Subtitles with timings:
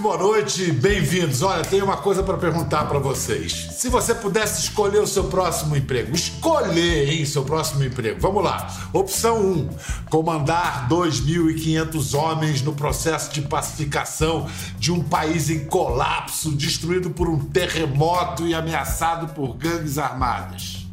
[0.00, 1.42] muito boa noite, bem-vindos.
[1.42, 3.68] Olha, tenho uma coisa para perguntar para vocês.
[3.72, 8.18] Se você pudesse escolher o seu próximo emprego, escolher, hein, seu próximo emprego.
[8.18, 8.66] Vamos lá.
[8.94, 9.68] Opção 1:
[10.08, 17.38] comandar 2.500 homens no processo de pacificação de um país em colapso, destruído por um
[17.38, 20.86] terremoto e ameaçado por gangues armadas.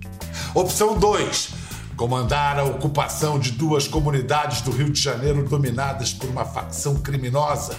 [0.53, 1.49] Opção 2:
[1.95, 7.77] comandar a ocupação de duas comunidades do Rio de Janeiro dominadas por uma facção criminosa.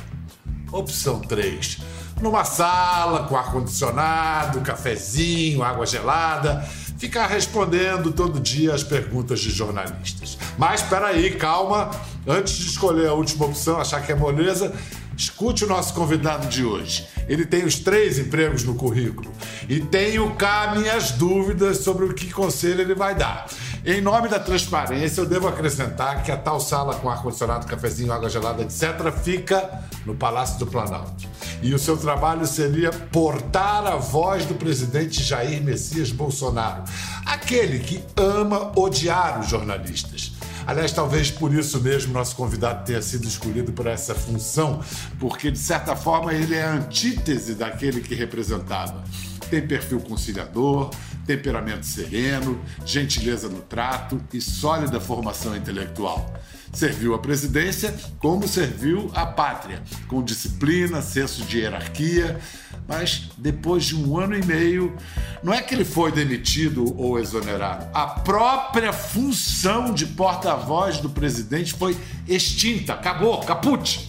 [0.73, 1.79] Opção 3.
[2.21, 6.61] Numa sala com ar-condicionado, cafezinho, água gelada,
[6.99, 10.37] ficar respondendo todo dia as perguntas de jornalistas.
[10.59, 11.91] Mas espera aí, calma.
[12.27, 14.75] Antes de escolher a última opção, achar que é moleza,
[15.17, 17.07] escute o nosso convidado de hoje.
[17.29, 19.33] Ele tem os três empregos no currículo
[19.69, 23.47] e tenho cá minhas dúvidas sobre o que conselho ele vai dar.
[23.85, 28.29] Em nome da transparência, eu devo acrescentar que a tal sala com ar-condicionado, cafezinho, água
[28.29, 31.29] gelada, etc., fica no Palácio do Planalto.
[31.63, 36.83] E o seu trabalho seria portar a voz do presidente Jair Messias Bolsonaro,
[37.25, 40.33] aquele que ama odiar os jornalistas.
[40.67, 44.81] Aliás, talvez por isso mesmo nosso convidado tenha sido escolhido para essa função,
[45.19, 49.03] porque de certa forma ele é a antítese daquele que representava.
[49.51, 50.91] Tem perfil conciliador,
[51.27, 56.35] temperamento sereno, gentileza no trato e sólida formação intelectual.
[56.73, 62.39] Serviu a presidência como serviu a pátria, com disciplina, senso de hierarquia,
[62.87, 64.95] mas depois de um ano e meio,
[65.43, 71.73] não é que ele foi demitido ou exonerado, a própria função de porta-voz do presidente
[71.73, 71.97] foi
[72.27, 74.09] extinta, acabou, caput.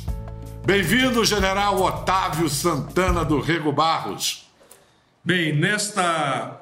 [0.65, 4.48] Bem-vindo, general Otávio Santana do Rego Barros.
[5.23, 6.61] Bem, nesta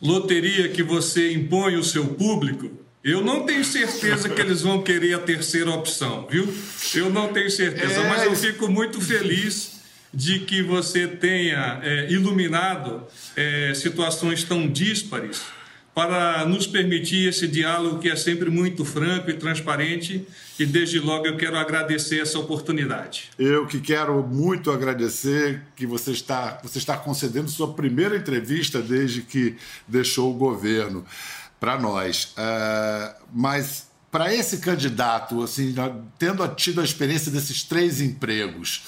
[0.00, 2.70] loteria que você impõe o seu público,
[3.02, 6.52] eu não tenho certeza que eles vão querer a terceira opção, viu?
[6.94, 8.08] Eu não tenho certeza, é...
[8.08, 9.78] mas eu fico muito feliz
[10.12, 13.06] de que você tenha é, iluminado
[13.36, 15.42] é, situações tão díspares
[15.94, 20.26] para nos permitir esse diálogo que é sempre muito franco e transparente.
[20.58, 23.30] E desde logo eu quero agradecer essa oportunidade.
[23.38, 29.22] Eu que quero muito agradecer que você está, você está concedendo sua primeira entrevista desde
[29.22, 31.04] que deixou o governo
[31.60, 32.34] para nós.
[32.36, 35.74] Uh, mas para esse candidato, assim,
[36.18, 38.82] tendo tido a experiência desses três empregos,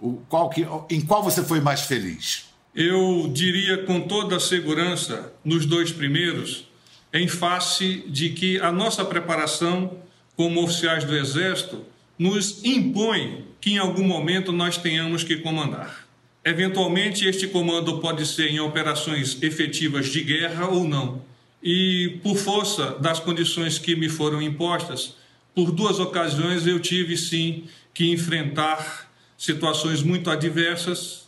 [0.00, 2.48] o, qual que, em qual você foi mais feliz?
[2.78, 6.68] eu diria com toda a segurança, nos dois primeiros,
[7.12, 9.98] em face de que a nossa preparação
[10.38, 11.84] como oficiais do Exército
[12.16, 16.06] nos impõe que em algum momento nós tenhamos que comandar.
[16.44, 21.20] Eventualmente, este comando pode ser em operações efetivas de guerra ou não.
[21.60, 25.16] E por força das condições que me foram impostas,
[25.56, 31.26] por duas ocasiões eu tive sim que enfrentar situações muito adversas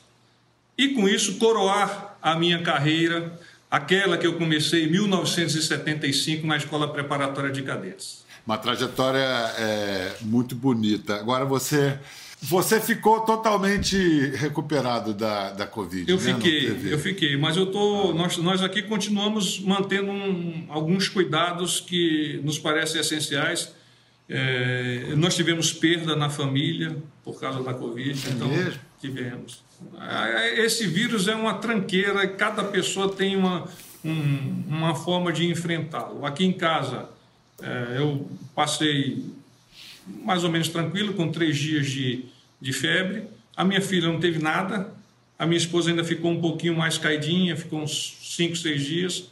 [0.79, 3.37] e com isso coroar a minha carreira,
[3.69, 8.30] aquela que eu comecei em 1975 na Escola Preparatória de Cadetes.
[8.47, 11.17] Uma trajetória é, muito bonita.
[11.17, 11.99] Agora você
[12.43, 13.97] você ficou totalmente
[14.31, 16.11] recuperado da, da Covid.
[16.11, 16.35] Eu né?
[16.35, 22.41] fiquei, eu fiquei, mas eu tô, nós, nós aqui continuamos mantendo um, alguns cuidados que
[22.43, 23.75] nos parecem essenciais.
[24.27, 28.81] É, nós tivemos perda na família por causa da Covid, é então mesmo?
[29.01, 29.63] tivemos.
[30.57, 33.67] Esse vírus é uma tranqueira, cada pessoa tem uma,
[34.05, 36.25] um, uma forma de enfrentá-lo.
[36.25, 37.20] Aqui em casa, é,
[37.97, 39.25] eu passei
[40.25, 42.25] mais ou menos tranquilo, com três dias de,
[42.61, 43.25] de febre.
[43.57, 44.93] A minha filha não teve nada,
[45.39, 49.31] a minha esposa ainda ficou um pouquinho mais caidinha, ficou uns cinco, seis dias.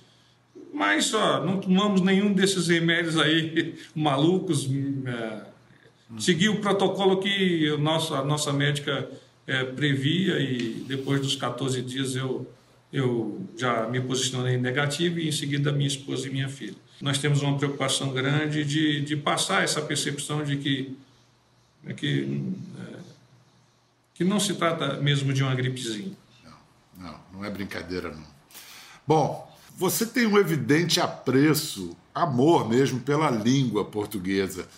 [0.72, 4.68] Mas ó, não tomamos nenhum desses remédios aí malucos.
[5.06, 5.42] É,
[6.18, 9.08] segui o protocolo que a nossa, a nossa médica
[9.46, 12.50] é, previa e depois dos 14 dias eu,
[12.92, 16.76] eu já me posicionei negativo e em seguida minha esposa e minha filha.
[17.00, 20.96] Nós temos uma preocupação grande de, de passar essa percepção de que,
[21.86, 22.42] é que,
[22.78, 22.98] é,
[24.14, 26.16] que não se trata mesmo de uma gripezinha.
[26.44, 26.56] Não,
[26.96, 28.26] não, não é brincadeira não.
[29.06, 34.68] Bom, você tem um evidente apreço, amor mesmo pela língua portuguesa.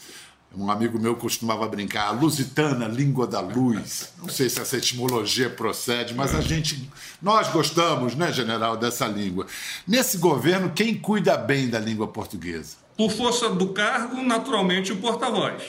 [0.57, 4.13] Um amigo meu costumava brincar, a lusitana, língua da luz.
[4.19, 6.91] Não sei se essa etimologia procede, mas a gente,
[7.23, 9.47] nós gostamos, né, general, dessa língua.
[9.87, 12.77] Nesse governo, quem cuida bem da língua portuguesa?
[12.97, 15.63] Por força do cargo, naturalmente, o porta-voz.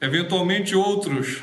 [0.00, 1.42] Eventualmente, outros.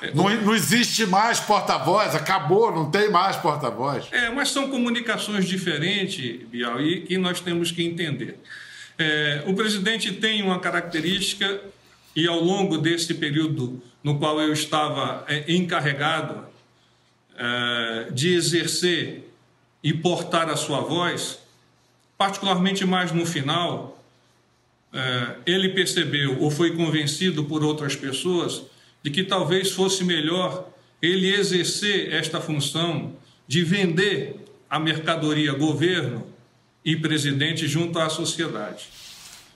[0.00, 4.06] É, não, não existe mais porta-voz, acabou, não tem mais porta-voz.
[4.12, 8.38] É, mas são comunicações diferentes, Bial, e que nós temos que entender.
[8.96, 11.60] É, o presidente tem uma característica
[12.14, 16.44] e ao longo desse período no qual eu estava é, encarregado
[17.36, 19.30] é, de exercer
[19.82, 21.38] e portar a sua voz,
[22.18, 24.02] particularmente mais no final,
[24.92, 28.62] é, ele percebeu ou foi convencido por outras pessoas
[29.02, 30.68] de que talvez fosse melhor
[31.00, 33.14] ele exercer esta função
[33.46, 34.36] de vender
[34.68, 36.26] a mercadoria governo
[36.84, 38.88] e presidente junto à sociedade.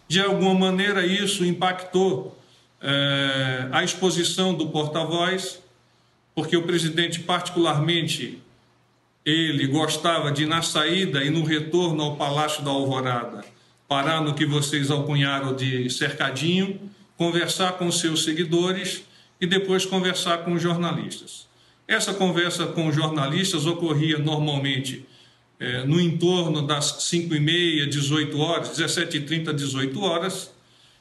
[0.09, 2.39] De alguma maneira, isso impactou
[2.85, 5.59] é, a exposição do porta-voz,
[6.35, 8.39] porque o presidente, particularmente,
[9.25, 13.43] ele gostava de, na saída e no retorno ao Palácio da Alvorada,
[13.89, 16.79] parar no que vocês alcunharam de cercadinho,
[17.17, 19.05] conversar com seus seguidores
[19.41, 21.47] e depois conversar com os jornalistas.
[21.89, 25.07] Essa conversa com os jornalistas ocorria normalmente
[25.59, 30.54] é, no entorno das 5 e meia, 18 horas, 17 e 30, 18 horas,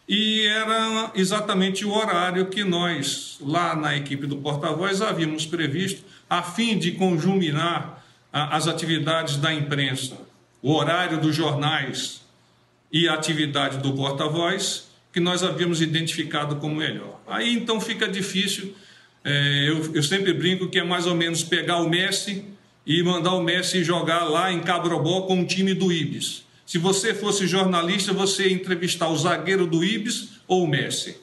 [0.08, 6.42] e era exatamente o horário que nós, lá na equipe do Porta-Voz, havíamos previsto, a
[6.42, 8.04] fim de conjuminar
[8.34, 10.18] as atividades da imprensa,
[10.62, 12.22] o horário dos jornais
[12.92, 17.22] e a atividade do porta-voz, que nós havíamos identificado como melhor.
[17.28, 18.76] Aí então fica difícil,
[19.24, 22.46] é, eu, eu sempre brinco que é mais ou menos pegar o Messi
[22.86, 26.43] e mandar o Messi jogar lá em Cabrobó com o time do Ibis.
[26.66, 31.18] Se você fosse jornalista, você ia entrevistar o zagueiro do Ibis ou o Messi.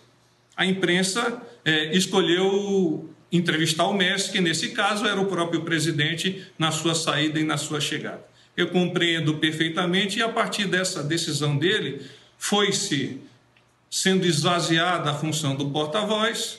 [0.57, 6.71] A imprensa é, escolheu entrevistar o Messi, que nesse caso era o próprio presidente na
[6.71, 8.25] sua saída e na sua chegada.
[8.57, 12.05] Eu compreendo perfeitamente e a partir dessa decisão dele
[12.37, 13.21] foi-se
[13.91, 16.59] sendo esvaziada a função do porta-voz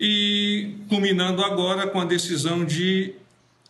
[0.00, 3.14] e culminando agora com a decisão de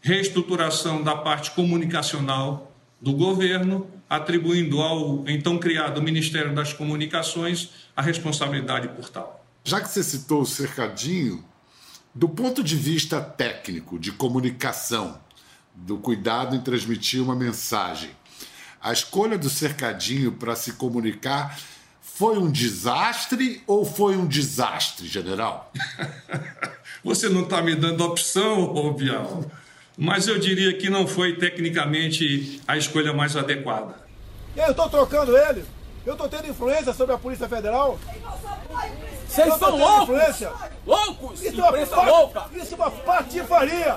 [0.00, 2.68] reestruturação da parte comunicacional
[3.00, 9.44] do governo, atribuindo ao então criado Ministério das Comunicações a responsabilidade por tal.
[9.64, 11.44] Já que você citou o cercadinho,
[12.14, 15.20] do ponto de vista técnico, de comunicação,
[15.74, 18.10] do cuidado em transmitir uma mensagem,
[18.80, 21.58] a escolha do cercadinho para se comunicar
[22.00, 25.72] foi um desastre ou foi um desastre, general?
[27.04, 29.44] Você não está me dando opção, Bial
[29.98, 33.96] mas eu diria que não foi tecnicamente a escolha mais adequada.
[34.56, 35.64] Eu estou trocando ele.
[36.06, 37.98] Eu estou tendo influência sobre a Polícia Federal.
[39.26, 40.02] Vocês são loucos!
[40.04, 40.52] Influência.
[40.86, 41.42] Loucos!
[41.42, 42.44] Isso é, uma louca.
[42.54, 43.96] isso é uma patifaria!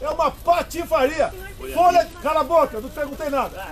[0.00, 1.32] É uma patifaria!
[1.74, 3.66] Folha, cala a boca, não perguntei nada.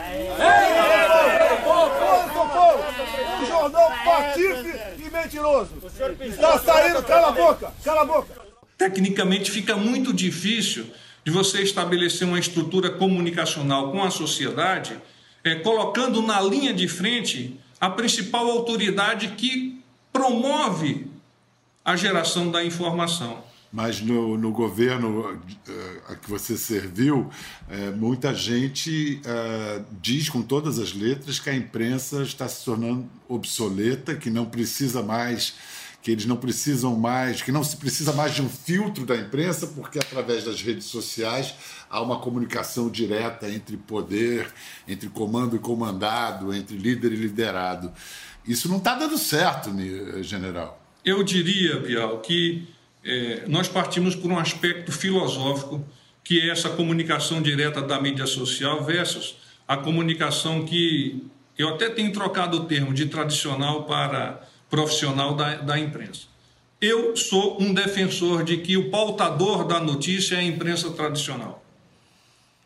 [1.64, 2.84] Folha São Paulo!
[3.42, 5.70] Um jornal patife e mentiroso!
[6.20, 7.72] Está saindo, cala a boca!
[7.84, 8.48] Cala a boca!
[8.78, 10.86] Tecnicamente fica muito difícil
[11.28, 14.98] de você estabelecer uma estrutura comunicacional com a sociedade,
[15.44, 19.78] é, colocando na linha de frente a principal autoridade que
[20.10, 21.06] promove
[21.84, 23.44] a geração da informação.
[23.70, 25.38] Mas no, no governo uh,
[26.08, 31.54] a que você serviu, uh, muita gente uh, diz com todas as letras que a
[31.54, 35.54] imprensa está se tornando obsoleta, que não precisa mais
[36.08, 39.66] que eles não precisam mais, que não se precisa mais de um filtro da imprensa,
[39.66, 41.54] porque através das redes sociais
[41.90, 44.50] há uma comunicação direta entre poder,
[44.88, 47.92] entre comando e comandado, entre líder e liderado.
[48.46, 49.70] Isso não está dando certo,
[50.22, 50.82] general.
[51.04, 52.66] Eu diria, Bial, que
[53.04, 55.84] é, nós partimos por um aspecto filosófico,
[56.24, 61.22] que é essa comunicação direta da mídia social versus a comunicação que
[61.58, 66.22] eu até tenho trocado o termo de tradicional para profissional da, da imprensa.
[66.80, 71.64] Eu sou um defensor de que o pautador da notícia é a imprensa tradicional.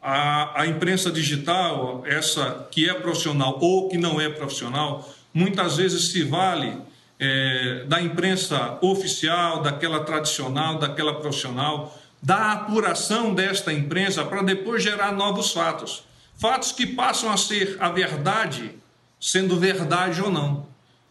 [0.02, 6.11] A, a imprensa digital, essa que é profissional ou que não é profissional, muitas vezes
[6.11, 6.76] se vale
[7.18, 15.12] é, da imprensa oficial, daquela tradicional, daquela profissional, da apuração desta imprensa para depois gerar
[15.12, 16.04] novos fatos.
[16.37, 18.73] Fatos que passam a ser a verdade,
[19.21, 20.66] sendo verdade ou não.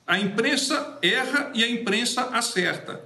[0.06, 3.02] A imprensa erra e a imprensa acerta,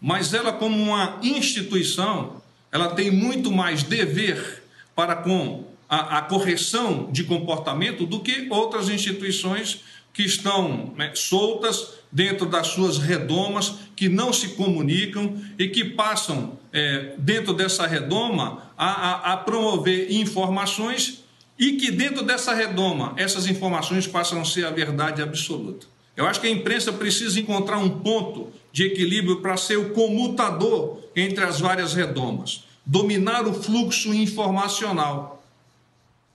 [0.00, 4.62] mas ela, como uma instituição, ela tem muito mais dever
[4.94, 11.94] para com a, a correção de comportamento do que outras instituições que estão né, soltas
[12.10, 18.72] dentro das suas redomas, que não se comunicam e que passam, é, dentro dessa redoma,
[18.76, 21.22] a, a, a, promover informações
[21.58, 25.86] e que, dentro dessa redoma, essas informações passam a ser a verdade absoluta.
[26.16, 30.98] Eu acho que a imprensa precisa encontrar um ponto de equilíbrio para ser o comutador
[31.14, 35.44] entre as várias redomas, dominar o fluxo informacional.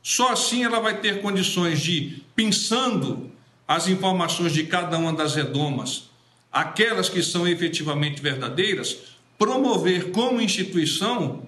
[0.04, 3.32] Só assim ela vai ter condições de, pensando
[3.68, 6.10] as informações de cada uma das redomas,
[6.52, 8.98] aquelas que são efetivamente verdadeiras,
[9.38, 11.48] promover como instituição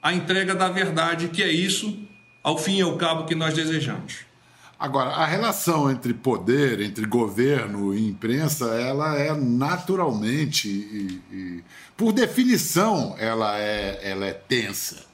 [0.00, 1.98] a entrega da verdade, que é isso,
[2.42, 4.18] ao fim e ao cabo, que nós desejamos.
[4.78, 11.64] Agora, a relação entre poder, entre governo e imprensa, ela é naturalmente, e, e,
[11.96, 15.06] por definição, ela é, ela é tensa.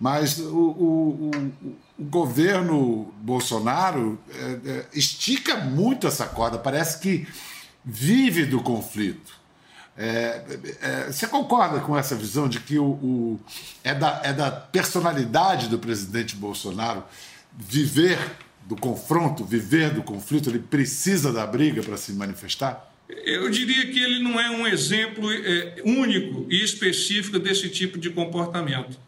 [0.00, 7.28] Mas o, o, o, o governo Bolsonaro é, é, estica muito essa corda, parece que
[7.84, 9.32] vive do conflito.
[9.96, 10.42] É,
[10.82, 13.40] é, você concorda com essa visão de que o, o,
[13.84, 17.04] é, da, é da personalidade do presidente Bolsonaro
[17.56, 18.18] viver
[18.66, 20.48] do confronto, viver do conflito?
[20.48, 22.92] Ele precisa da briga para se manifestar?
[23.08, 28.10] Eu diria que ele não é um exemplo é, único e específico desse tipo de
[28.10, 28.98] comportamento.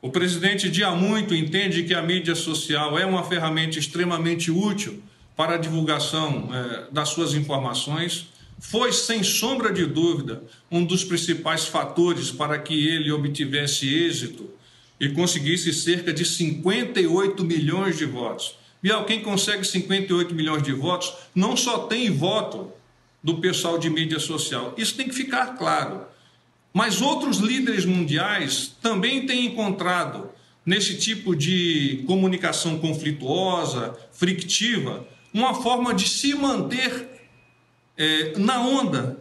[0.00, 5.02] O presidente de há muito entende que a mídia social é uma ferramenta extremamente útil
[5.36, 8.32] para a divulgação é, das suas informações
[8.62, 14.48] foi, sem sombra de dúvida, um dos principais fatores para que ele obtivesse êxito
[15.00, 18.56] e conseguisse cerca de 58 milhões de votos.
[18.82, 22.72] Bial, quem consegue 58 milhões de votos não só tem voto
[23.22, 24.74] do pessoal de mídia social.
[24.76, 26.04] Isso tem que ficar claro.
[26.74, 30.30] Mas outros líderes mundiais também têm encontrado
[30.66, 37.08] nesse tipo de comunicação conflituosa, frictiva, uma forma de se manter
[37.96, 39.18] é, na onda,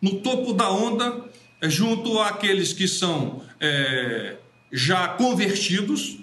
[0.00, 1.24] no topo da onda,
[1.62, 4.36] junto àqueles que são é,
[4.72, 6.18] já convertidos,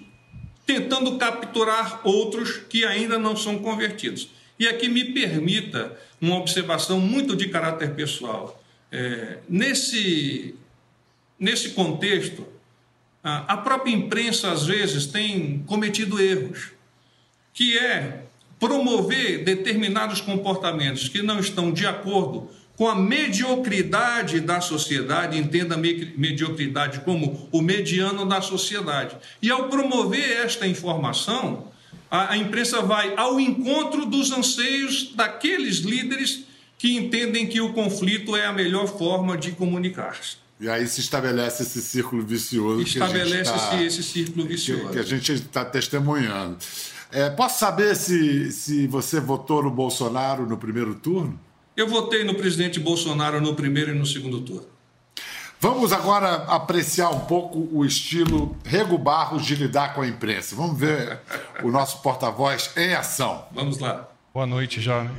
[0.68, 4.28] tentando capturar outros que ainda não são convertidos.
[4.58, 8.62] E aqui me permita uma observação muito de caráter pessoal.
[8.92, 10.54] É, nesse,
[11.40, 12.46] nesse contexto,
[13.22, 16.72] a própria imprensa às vezes tem cometido erros,
[17.54, 18.24] que é
[18.60, 25.78] promover determinados comportamentos que não estão de acordo com a mediocridade da sociedade, entenda a
[25.78, 29.16] mediocridade como o mediano da sociedade.
[29.42, 31.72] E ao promover esta informação,
[32.08, 36.44] a, imprensa vai ao encontro dos anseios daqueles líderes
[36.78, 40.36] que entendem que o conflito é a melhor forma de comunicar-se.
[40.60, 42.80] E aí se estabelece esse círculo vicioso.
[42.80, 44.86] Estabelece-se tá, esse círculo vicioso.
[44.86, 46.56] Que, que a gente está testemunhando.
[47.10, 51.47] É, posso saber se, se você votou no Bolsonaro no primeiro turno?
[51.78, 54.66] Eu votei no presidente Bolsonaro no primeiro e no segundo turno.
[55.60, 60.56] Vamos agora apreciar um pouco o estilo Rego Barros de lidar com a imprensa.
[60.56, 61.20] Vamos ver
[61.62, 63.46] o nosso porta-voz em ação.
[63.52, 64.08] Vamos lá.
[64.34, 65.12] Boa noite, jovem.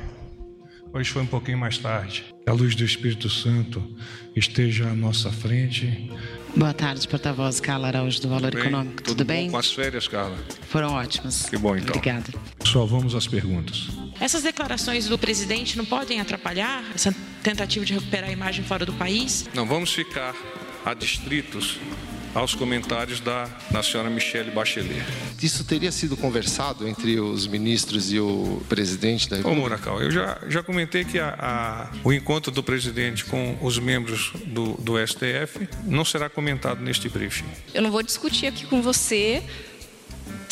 [0.92, 2.26] Hoje foi um pouquinho mais tarde.
[2.44, 3.82] Que a luz do Espírito Santo
[4.36, 6.10] esteja à nossa frente
[6.54, 8.96] Boa tarde, porta-voz Carla Araújo do Valor bem, Econômico.
[8.96, 9.50] Tudo, tudo bem?
[9.50, 10.36] Com as férias, Carla?
[10.68, 11.48] Foram ótimas.
[11.48, 11.96] Que bom, então.
[11.96, 12.26] Obrigada.
[12.66, 13.88] Só vamos às perguntas.
[14.20, 18.92] Essas declarações do presidente não podem atrapalhar essa tentativa de recuperar a imagem fora do
[18.92, 19.48] país?
[19.54, 20.36] Não vamos ficar
[20.84, 21.78] adstritos
[22.34, 25.02] aos comentários da, da senhora Michelle Bachelet.
[25.42, 29.58] Isso teria sido conversado entre os ministros e o presidente da República?
[29.58, 33.78] Ô, Muracal, eu já, já comentei que a, a, o encontro do presidente com os
[33.78, 37.46] membros do, do STF não será comentado neste briefing.
[37.74, 39.42] Eu não vou discutir aqui com você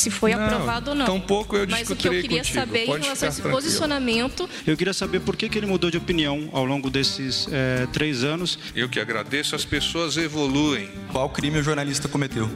[0.03, 1.07] se foi não, aprovado ou não.
[1.07, 2.55] Tampouco eu Mas o que eu queria contigo.
[2.61, 3.63] saber Pode em relação a esse tranquilo.
[3.63, 4.49] posicionamento.
[4.67, 8.25] Eu queria saber por que, que ele mudou de opinião ao longo desses é, três
[8.25, 8.59] anos.
[8.75, 10.89] Eu que agradeço, as pessoas evoluem.
[11.13, 12.49] Qual crime o jornalista cometeu?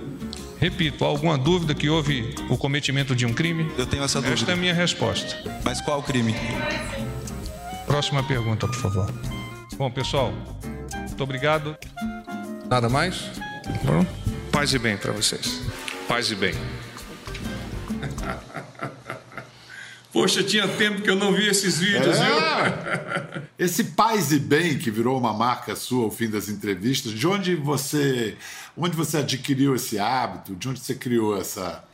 [0.61, 3.71] Repito, alguma dúvida que houve o cometimento de um crime?
[3.77, 4.35] Eu tenho essa dúvida.
[4.41, 5.37] Esta é a minha resposta.
[5.65, 6.35] Mas qual crime?
[7.87, 9.13] Próxima pergunta, por favor.
[9.77, 10.33] Bom, pessoal,
[10.95, 11.77] muito obrigado.
[12.71, 13.25] Nada mais?
[14.53, 15.61] Paz e bem para vocês.
[16.07, 16.55] Paz e bem.
[20.12, 22.25] Poxa, tinha tempo que eu não vi esses vídeos, É.
[22.25, 23.42] viu?
[23.59, 27.54] Esse paz e bem que virou uma marca sua ao fim das entrevistas, de onde
[27.54, 28.37] você,
[28.76, 30.54] onde você adquiriu esse hábito?
[30.57, 31.85] De onde você criou essa?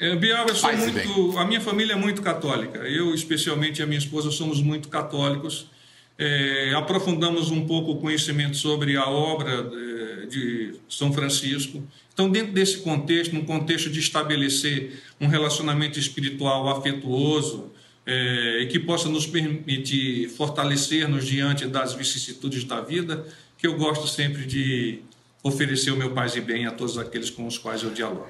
[0.00, 1.38] É, Bial, eu sou Paz muito.
[1.38, 2.78] A minha família é muito católica.
[2.80, 5.70] Eu, especialmente, e a minha esposa, somos muito católicos.
[6.18, 9.91] É, aprofundamos um pouco o conhecimento sobre a obra é,
[10.32, 11.82] de São Francisco.
[12.12, 17.70] Então, dentro desse contexto, num contexto de estabelecer um relacionamento espiritual afetuoso
[18.06, 24.08] é, e que possa nos permitir fortalecer-nos diante das vicissitudes da vida, que eu gosto
[24.08, 25.00] sempre de
[25.42, 28.28] oferecer o meu paz e bem a todos aqueles com os quais eu dialogo.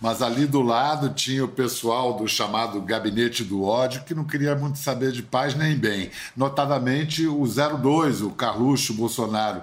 [0.00, 4.54] Mas ali do lado tinha o pessoal do chamado Gabinete do Ódio, que não queria
[4.54, 6.10] muito saber de paz nem bem.
[6.36, 9.62] Notadamente o 02, o Carluxo Bolsonaro.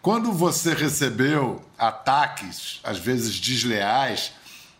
[0.00, 4.32] Quando você recebeu ataques, às vezes desleais,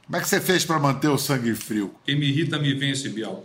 [0.07, 1.95] como é que você fez para manter o sangue frio?
[2.05, 3.45] Quem me irrita me vence, Bial.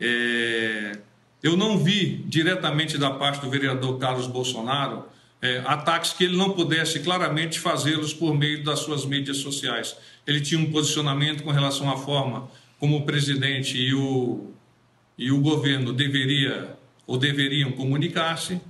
[0.00, 0.98] É...
[1.42, 5.04] eu não vi diretamente da parte do vereador Carlos Bolsonaro
[5.40, 9.96] é, ataques que ele não pudesse claramente fazê-los por meio das suas mídias sociais.
[10.26, 14.52] Ele tinha um posicionamento com relação à forma como o presidente e o,
[15.16, 16.76] e o governo deveria
[17.06, 18.60] ou deveriam comunicar-se,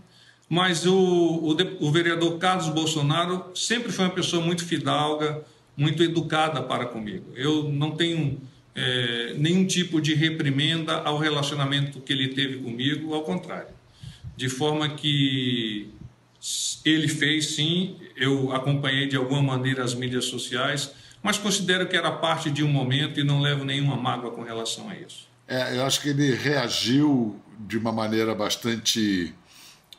[0.48, 5.44] mas o, o, o vereador Carlos Bolsonaro sempre foi uma pessoa muito fidalga,
[5.76, 7.26] muito educada para comigo.
[7.36, 8.40] Eu não tenho
[8.74, 13.76] é, nenhum tipo de reprimenda ao relacionamento que ele teve comigo, ao contrário.
[14.36, 15.90] De forma que
[16.84, 22.10] ele fez sim, eu acompanhei de alguma maneira as mídias sociais, mas considero que era
[22.12, 25.26] parte de um momento e não levo nenhuma mágoa com relação a isso.
[25.46, 29.34] É, eu acho que ele reagiu de uma maneira bastante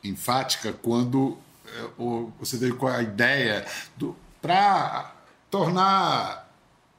[0.04, 1.90] enfática quando é,
[2.40, 3.66] você veio com a ideia
[4.42, 5.14] para
[5.50, 6.50] tornar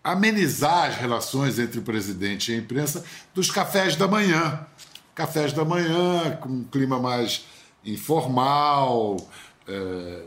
[0.03, 3.05] amenizar as relações entre o presidente e a imprensa
[3.35, 4.67] dos cafés da manhã.
[5.15, 7.45] Cafés da manhã, com um clima mais
[7.85, 9.17] informal,
[9.69, 10.23] é,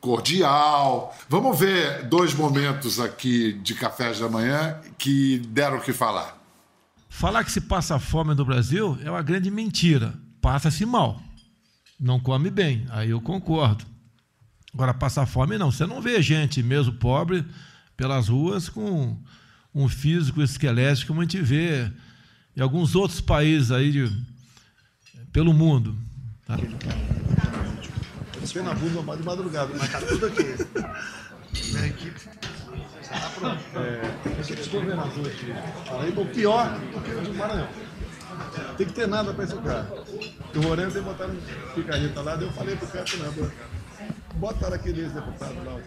[0.00, 1.16] cordial.
[1.28, 6.38] Vamos ver dois momentos aqui de cafés da manhã que deram o que falar.
[7.08, 10.14] Falar que se passa fome no Brasil é uma grande mentira.
[10.40, 11.20] Passa-se mal.
[12.02, 12.84] Não come bem.
[12.90, 13.86] Aí eu concordo.
[14.74, 15.70] Agora, passar fome não.
[15.70, 17.44] Você não vê gente, mesmo pobre,
[17.96, 19.16] pelas ruas com
[19.72, 21.88] um físico esquelético como a gente vê
[22.56, 24.10] em alguns outros países aí de,
[25.32, 25.96] pelo mundo.
[26.44, 26.56] Tá?
[28.62, 30.42] na bunda de madrugada, mas tá tudo aqui.
[31.72, 32.20] Minha equipe.
[33.08, 33.62] Tá pronto.
[33.76, 35.52] É, esse governador aqui.
[36.00, 37.68] Aí, o pior do que o do Maranhão.
[38.76, 39.88] Tem que ter nada para esse cara.
[40.54, 43.50] O Moreno tem um picareta lá, eu falei pro cara, não,
[44.34, 45.80] botaram aquele ex-deputado lá.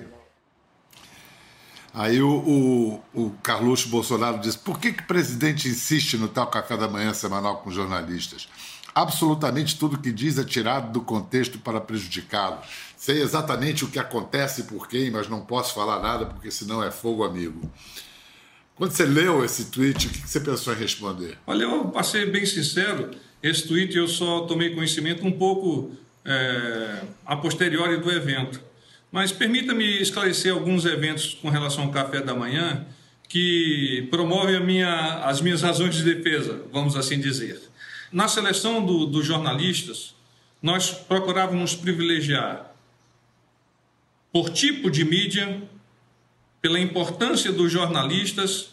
[1.93, 6.47] Aí o, o, o Carluxo Bolsonaro disse: por que, que o presidente insiste no tal
[6.47, 8.49] café da manhã semanal com jornalistas?
[8.93, 12.59] Absolutamente tudo que diz é tirado do contexto para prejudicá-lo.
[12.97, 16.83] Sei exatamente o que acontece e por quem, mas não posso falar nada porque senão
[16.83, 17.69] é fogo amigo.
[18.75, 21.37] Quando você leu esse tweet, o que você pensou em responder?
[21.47, 23.11] Olha, eu passei bem sincero.
[23.45, 28.59] Esse tweet eu só tomei conhecimento um pouco é, a posteriori do evento.
[29.11, 32.87] Mas permita-me esclarecer alguns eventos com relação ao café da manhã
[33.29, 37.61] que promovem minha, as minhas razões de defesa, vamos assim dizer.
[38.11, 40.15] Na seleção do, dos jornalistas,
[40.59, 42.73] nós procurávamos privilegiar
[44.33, 45.61] por tipo de mídia,
[46.63, 48.69] pela importância dos jornalistas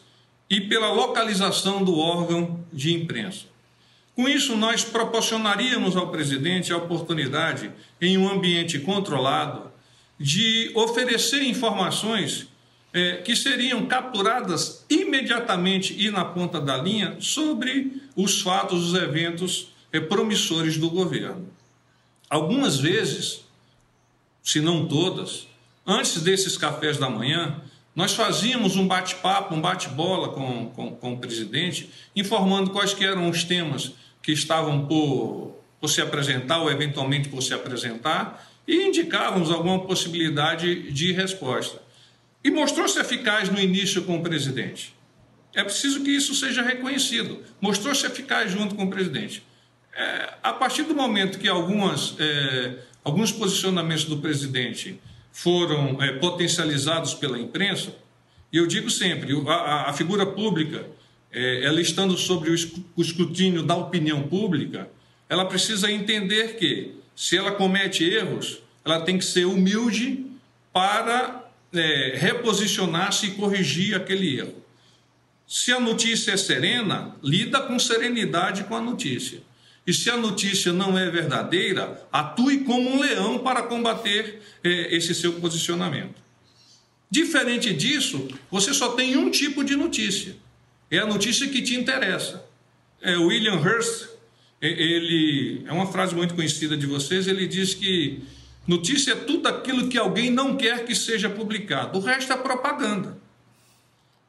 [0.49, 3.52] e pela localização do órgão de imprensa.
[4.15, 7.71] Com isso, nós proporcionaríamos ao presidente a oportunidade,
[8.01, 9.71] em um ambiente controlado,
[10.19, 12.47] de oferecer informações
[12.93, 19.69] é, que seriam capturadas imediatamente e na ponta da linha sobre os fatos, os eventos
[19.91, 21.49] é, promissores do governo.
[22.29, 23.45] Algumas vezes,
[24.43, 25.49] se não todas,
[25.87, 27.61] antes desses cafés da manhã,
[27.95, 33.29] nós fazíamos um bate-papo, um bate-bola com, com, com, o presidente, informando quais que eram
[33.29, 33.93] os temas
[34.23, 40.93] que estavam por, por se apresentar ou eventualmente por se apresentar, e indicávamos alguma possibilidade
[40.93, 41.83] de resposta.
[42.45, 44.95] E mostrou-se eficaz no início com o presidente.
[45.55, 47.43] É preciso que isso seja reconhecido.
[47.61, 49.43] Mostrou-se eficaz junto com o presidente.
[49.95, 54.99] É, a partir do momento que algumas, é, alguns posicionamentos do presidente
[55.31, 57.95] foram é, potencializados pela imprensa,
[58.53, 60.87] e eu digo sempre, a, a figura pública,
[61.33, 64.89] é, ela estando sobre o escrutínio da opinião pública,
[65.29, 70.27] ela precisa entender que se ela comete erros, ela tem que ser humilde
[70.73, 74.63] para é, reposicionar-se e corrigir aquele erro.
[75.47, 79.43] Se a notícia é serena, lida com serenidade com a notícia.
[79.87, 85.15] E se a notícia não é verdadeira, atue como um leão para combater é, esse
[85.15, 86.23] seu posicionamento.
[87.11, 90.37] Diferente disso, você só tem um tipo de notícia.
[90.93, 92.45] É a notícia que te interessa.
[93.01, 94.13] É, William Hearst
[94.63, 98.23] ele é uma frase muito conhecida de vocês, ele diz que
[98.65, 103.19] notícia é tudo aquilo que alguém não quer que seja publicado, o resto é propaganda.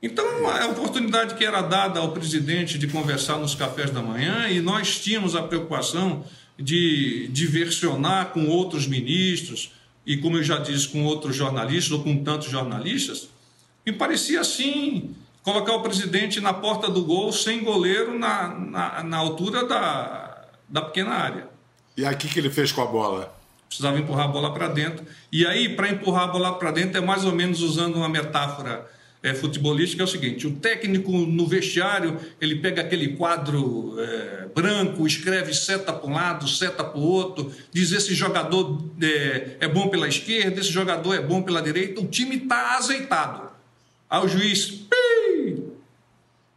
[0.01, 4.59] Então, a oportunidade que era dada ao presidente de conversar nos cafés da manhã e
[4.59, 6.25] nós tínhamos a preocupação
[6.57, 9.71] de diversionar com outros ministros
[10.05, 13.29] e, como eu já disse, com outros jornalistas ou com tantos jornalistas,
[13.85, 19.17] me parecia assim colocar o presidente na porta do gol sem goleiro na, na, na
[19.17, 21.47] altura da, da pequena área.
[21.95, 23.35] E aqui que ele fez com a bola?
[23.67, 25.05] Precisava empurrar a bola para dentro.
[25.31, 28.89] E aí, para empurrar a bola para dentro, é mais ou menos usando uma metáfora
[29.23, 35.07] é, futebolística é o seguinte: o técnico no vestiário ele pega aquele quadro é, branco,
[35.07, 39.87] escreve seta para um lado, seta para o outro, diz esse jogador é, é, bom
[39.87, 43.49] pela esquerda, esse jogador é bom pela direita, o time está azeitado.
[44.09, 45.22] Aí o juiz, pi!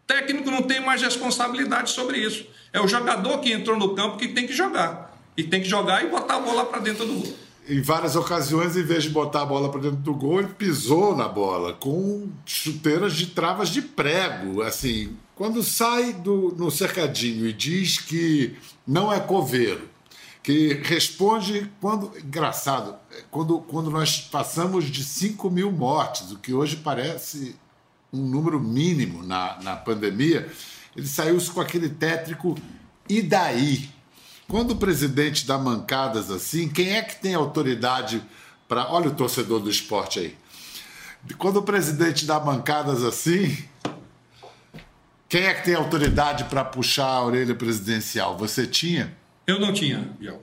[0.06, 2.46] Técnico não tem mais responsabilidade sobre isso.
[2.72, 5.16] É o jogador que entrou no campo que tem que jogar.
[5.36, 7.36] E tem que jogar e botar a bola para dentro do gol
[7.68, 11.16] em várias ocasiões, em vez de botar a bola para dentro do gol, ele pisou
[11.16, 14.62] na bola com chuteiras de travas de prego.
[14.62, 19.88] Assim, quando sai do, no cercadinho e diz que não é coveiro,
[20.42, 22.12] que responde quando.
[22.18, 22.94] Engraçado,
[23.30, 27.56] quando, quando nós passamos de 5 mil mortes, o que hoje parece
[28.16, 30.50] um número mínimo na, na pandemia,
[30.96, 32.56] ele saiu com aquele tétrico.
[33.08, 33.88] E daí?
[34.48, 38.22] Quando o presidente dá mancadas assim, quem é que tem autoridade
[38.68, 38.90] para.
[38.92, 40.36] Olha o torcedor do esporte aí.
[41.38, 43.56] Quando o presidente dá mancadas assim,
[45.28, 48.38] quem é que tem autoridade para puxar a orelha presidencial?
[48.38, 49.16] Você tinha?
[49.46, 50.42] Eu não tinha, Biel.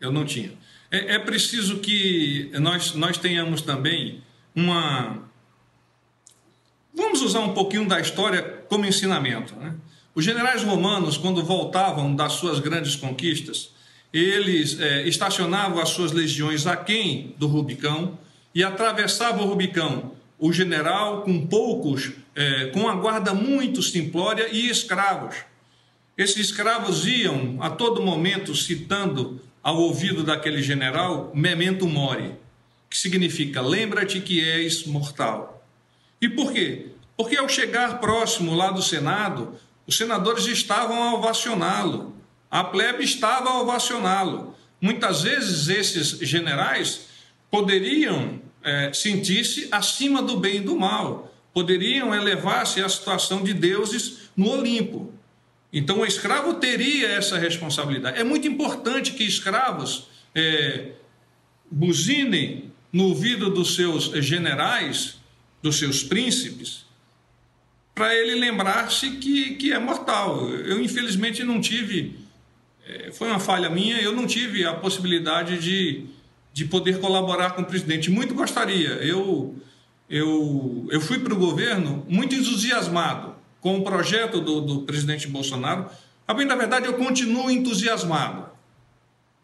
[0.00, 0.52] Eu não tinha.
[0.90, 4.22] É, é preciso que nós, nós tenhamos também
[4.54, 5.22] uma.
[6.96, 9.54] Vamos usar um pouquinho da história como ensinamento.
[9.54, 9.74] Né?
[10.14, 13.70] Os generais romanos, quando voltavam das suas grandes conquistas,
[14.10, 18.18] eles é, estacionavam as suas legiões aquém do Rubicão
[18.54, 24.70] e atravessavam o Rubicão, o general com poucos, é, com a guarda muito simplória e
[24.70, 25.36] escravos.
[26.16, 32.32] Esses escravos iam a todo momento citando ao ouvido daquele general memento mori,
[32.88, 35.55] que significa lembra-te que és mortal.
[36.20, 36.86] E por quê?
[37.16, 39.54] Porque ao chegar próximo lá do Senado,
[39.86, 42.14] os senadores estavam a ovacioná-lo,
[42.50, 44.54] a plebe estava a ovacioná-lo.
[44.80, 47.06] Muitas vezes esses generais
[47.50, 54.30] poderiam é, sentir-se acima do bem e do mal, poderiam elevar-se à situação de deuses
[54.36, 55.12] no Olimpo.
[55.72, 58.18] Então o escravo teria essa responsabilidade.
[58.18, 60.90] É muito importante que escravos é,
[61.70, 65.18] buzinem no ouvido dos seus generais,
[65.62, 66.86] dos seus príncipes,
[67.94, 70.48] para ele lembrar-se que, que é mortal.
[70.50, 72.18] Eu, infelizmente, não tive,
[72.86, 76.04] é, foi uma falha minha, eu não tive a possibilidade de,
[76.52, 78.10] de poder colaborar com o presidente.
[78.10, 78.90] Muito gostaria.
[79.02, 79.56] Eu,
[80.10, 85.86] eu, eu fui para o governo muito entusiasmado com o projeto do, do presidente Bolsonaro.
[86.28, 88.46] A bem da verdade, eu continuo entusiasmado,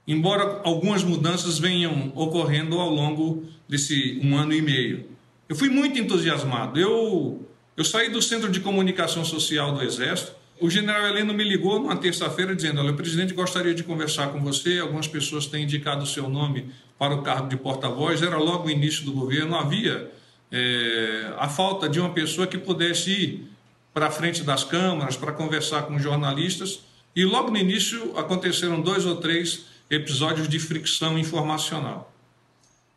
[0.06, 5.11] embora algumas mudanças venham ocorrendo ao longo desse um ano e meio.
[5.52, 6.80] Eu fui muito entusiasmado.
[6.80, 10.32] Eu eu saí do Centro de Comunicação Social do Exército.
[10.58, 14.40] O general Heleno me ligou numa terça-feira dizendo: Olha, o presidente gostaria de conversar com
[14.40, 14.78] você.
[14.78, 18.22] Algumas pessoas têm indicado o seu nome para o cargo de porta-voz.
[18.22, 19.54] Era logo o início do governo.
[19.54, 20.10] Havia
[20.50, 23.46] é, a falta de uma pessoa que pudesse ir
[23.92, 26.80] para a frente das câmaras para conversar com jornalistas.
[27.14, 32.11] E logo no início aconteceram dois ou três episódios de fricção informacional.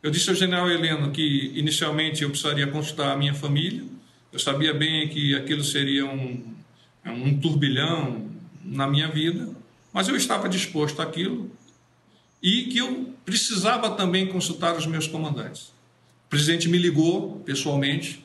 [0.02, 3.84] Eu disse ao general Heleno que inicialmente eu precisaria consultar a minha família
[4.36, 6.54] eu sabia bem que aquilo seria um,
[7.06, 8.30] um turbilhão
[8.62, 9.48] na minha vida,
[9.94, 11.50] mas eu estava disposto àquilo
[12.42, 15.68] e que eu precisava também consultar os meus comandantes.
[16.26, 18.22] O presidente me ligou pessoalmente,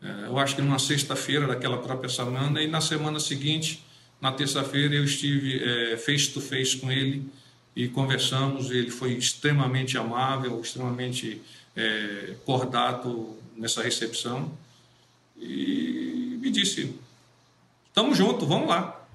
[0.00, 3.84] é, eu acho que numa sexta-feira daquela própria semana, e na semana seguinte,
[4.22, 7.22] na terça-feira, eu estive é, face to face com ele
[7.78, 8.72] e conversamos.
[8.72, 11.40] Ele foi extremamente amável, extremamente
[11.76, 14.52] é, cordato nessa recepção
[15.36, 16.92] e me disse:
[17.86, 19.06] estamos juntos, vamos lá.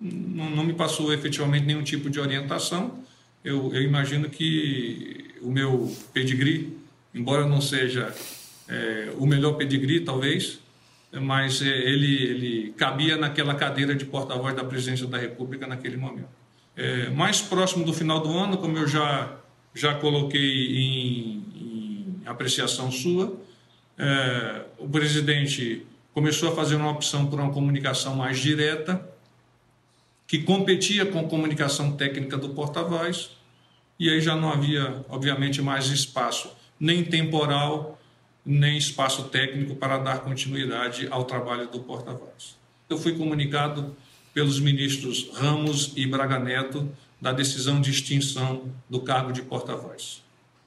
[0.00, 3.04] Não, não, me passou efetivamente nenhum tipo de orientação.
[3.44, 6.76] Eu, eu imagino que o meu pedigree,
[7.14, 8.12] embora não seja
[8.68, 10.58] é, o melhor pedigree, talvez,
[11.12, 16.42] mas é, ele, ele cabia naquela cadeira de porta-voz da presidência da República naquele momento.
[16.76, 19.36] É, mais próximo do final do ano, como eu já,
[19.74, 23.36] já coloquei em, em apreciação sua,
[23.98, 29.06] é, o presidente começou a fazer uma opção por uma comunicação mais direta,
[30.26, 33.30] que competia com a comunicação técnica do porta-voz,
[33.98, 38.00] e aí já não havia, obviamente, mais espaço, nem temporal,
[38.44, 42.56] nem espaço técnico para dar continuidade ao trabalho do porta-voz.
[42.88, 43.94] Eu fui comunicado
[44.32, 46.90] pelos ministros Ramos e Braga Neto
[47.20, 50.22] da decisão de extinção do cargo de porta-voz.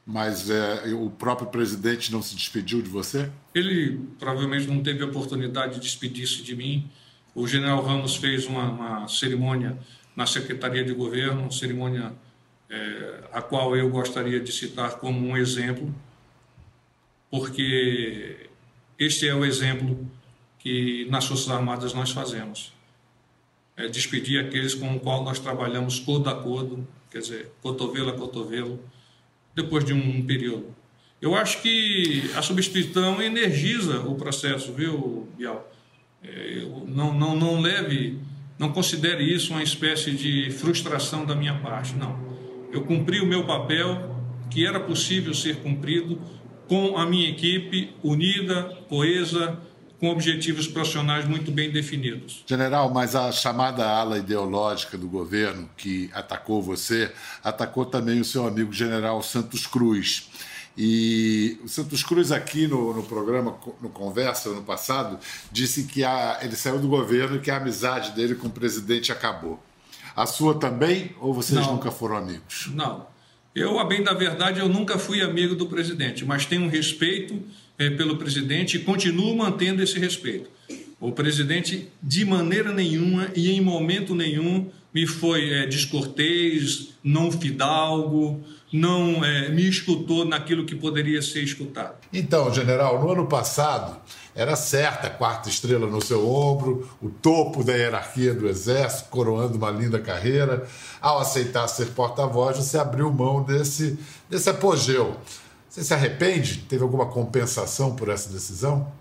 [0.05, 3.29] Mas é, o próprio presidente não se despediu de você?
[3.53, 6.89] Ele provavelmente não teve a oportunidade de despedir-se de mim.
[7.33, 9.77] O general Ramos fez uma, uma cerimônia
[10.15, 12.13] na Secretaria de Governo, uma cerimônia
[12.69, 15.93] é, a qual eu gostaria de citar como um exemplo,
[17.29, 18.47] porque
[18.97, 20.09] este é o exemplo
[20.59, 22.74] que nas Forças Armadas nós fazemos.
[23.77, 28.13] É despedir aqueles com os qual nós trabalhamos codo a codo, quer dizer, cotovelo a
[28.13, 28.79] cotovelo,
[29.53, 30.73] depois de um período.
[31.21, 35.71] Eu acho que a substituição energiza o processo, viu, Bial?
[36.23, 38.19] É, não, não, não leve,
[38.59, 42.19] não considere isso uma espécie de frustração da minha parte, não.
[42.71, 44.15] Eu cumpri o meu papel,
[44.49, 46.21] que era possível ser cumprido,
[46.67, 49.59] com a minha equipe unida, coesa,
[49.99, 52.43] com objetivos profissionais muito bem definidos.
[52.45, 57.11] General, mas a chamada ala ideológica do governo que atacou você,
[57.43, 60.29] atacou também o seu amigo general Santos Cruz.
[60.77, 65.17] E o Santos Cruz, aqui no, no programa, no Conversa, ano passado,
[65.51, 69.11] disse que a, ele saiu do governo e que a amizade dele com o presidente
[69.11, 69.61] acabou.
[70.15, 71.73] A sua também, ou vocês Não.
[71.73, 72.69] nunca foram amigos?
[72.73, 73.07] Não.
[73.55, 77.41] Eu, a bem da verdade, eu nunca fui amigo do presidente, mas tenho um respeito
[77.79, 80.49] eh, pelo presidente e continuo mantendo esse respeito.
[80.99, 88.41] O presidente, de maneira nenhuma e em momento nenhum, me foi eh, descortês, não fidalgo,
[88.71, 91.97] não eh, me escutou naquilo que poderia ser escutado.
[92.13, 93.97] Então, general, no ano passado
[94.33, 99.57] era certa a quarta estrela no seu ombro, o topo da hierarquia do Exército, coroando
[99.57, 100.65] uma linda carreira.
[101.01, 105.17] Ao aceitar ser porta-voz, você abriu mão desse, desse apogeu.
[105.69, 106.59] Você se arrepende?
[106.69, 108.93] Teve alguma compensação por essa decisão?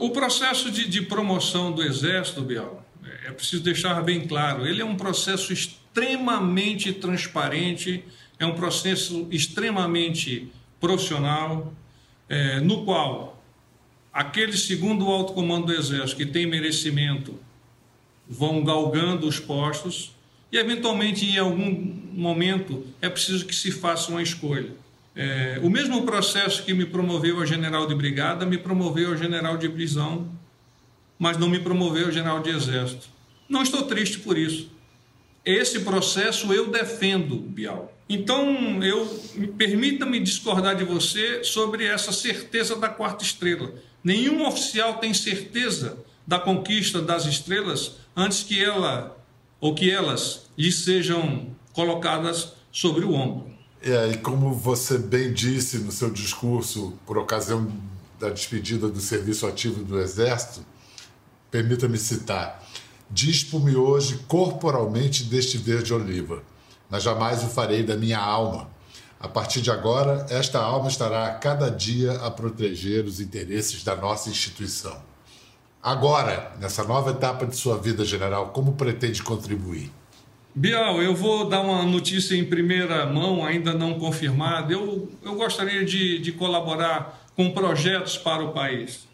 [0.00, 2.83] O processo de, de promoção do Exército, Bial,
[3.24, 8.04] é preciso deixar bem claro, ele é um processo extremamente transparente,
[8.38, 11.72] é um processo extremamente profissional,
[12.28, 13.42] é, no qual
[14.12, 17.38] aqueles, segundo o alto comando do Exército, que tem merecimento,
[18.28, 20.12] vão galgando os postos
[20.52, 21.70] e, eventualmente, em algum
[22.12, 24.70] momento, é preciso que se faça uma escolha.
[25.16, 29.56] É, o mesmo processo que me promoveu a general de brigada me promoveu a general
[29.56, 30.28] de prisão,
[31.18, 33.08] mas não me promoveu general de exército.
[33.48, 34.70] Não estou triste por isso.
[35.44, 37.92] Esse processo eu defendo, Bial.
[38.08, 39.06] Então, eu
[39.56, 43.72] permita-me discordar de você sobre essa certeza da quarta estrela.
[44.02, 49.16] Nenhum oficial tem certeza da conquista das estrelas antes que ela
[49.60, 53.52] ou que elas lhe sejam colocadas sobre o ombro.
[53.82, 57.70] É, e como você bem disse no seu discurso por ocasião
[58.18, 60.64] da despedida do serviço ativo do Exército,
[61.54, 62.60] permita-me citar:
[63.08, 66.42] Dispo-me hoje corporalmente deste verde oliva,
[66.90, 68.68] mas jamais o farei da minha alma.
[69.20, 73.94] A partir de agora, esta alma estará a cada dia a proteger os interesses da
[73.94, 75.00] nossa instituição.
[75.80, 79.92] Agora, nessa nova etapa de sua vida, general, como pretende contribuir?
[80.56, 84.72] Bial, eu vou dar uma notícia em primeira mão, ainda não confirmada.
[84.72, 89.13] Eu, eu gostaria de, de colaborar com projetos para o país.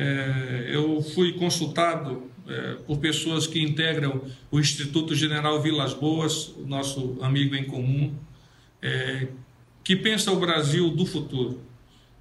[0.00, 6.64] É, eu fui consultado é, por pessoas que integram o Instituto General Vilas Boas, o
[6.64, 8.14] nosso amigo em comum,
[8.80, 9.26] é,
[9.82, 11.60] que pensa o Brasil do futuro.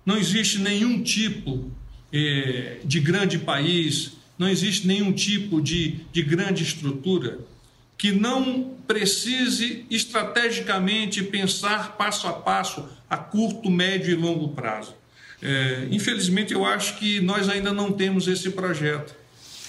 [0.04, 1.70] Não existe nenhum tipo
[2.12, 7.38] é, de grande país, não existe nenhum tipo de, de grande estrutura
[7.96, 14.96] que não precise estrategicamente pensar passo a passo, a curto, médio e longo prazo.
[15.42, 19.16] É, infelizmente, eu acho que nós ainda não temos esse projeto,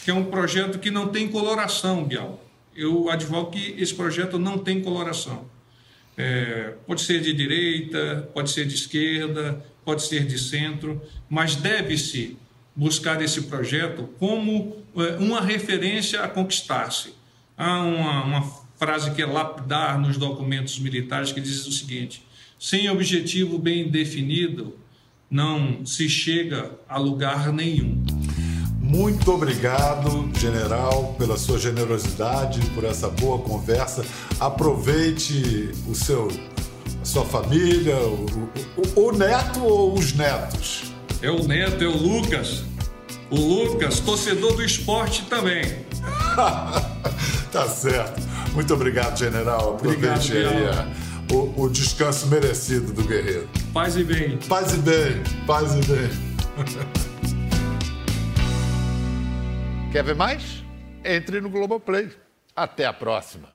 [0.05, 2.43] que é um projeto que não tem coloração, Bial.
[2.75, 5.47] Eu advogo que esse projeto não tem coloração.
[6.17, 12.37] É, pode ser de direita, pode ser de esquerda, pode ser de centro, mas deve-se
[12.75, 17.15] buscar esse projeto como é, uma referência a conquistar-se.
[17.57, 18.43] Há uma, uma
[18.79, 22.25] frase que é lapidar nos documentos militares que diz o seguinte:
[22.59, 24.77] sem objetivo bem definido,
[25.31, 28.03] não se chega a lugar nenhum.
[28.81, 34.03] Muito obrigado, general, pela sua generosidade, por essa boa conversa.
[34.41, 36.29] Aproveite o seu,
[37.03, 38.51] a sua família, o,
[38.97, 40.85] o, o neto ou os netos?
[41.21, 42.65] É o neto, é o Lucas.
[43.31, 45.65] O Lucas, torcedor do esporte também.
[47.53, 48.27] tá certo.
[48.55, 49.75] Muito obrigado, general.
[49.75, 53.49] Aproveite Obrigado, aí o, o descanso merecido do guerreiro.
[53.73, 54.39] Paz e bem.
[54.49, 56.11] Paz e bem, paz e bem.
[59.93, 60.65] Quer ver mais?
[61.05, 62.11] Entre no Globoplay.
[62.55, 63.49] Até a próxima.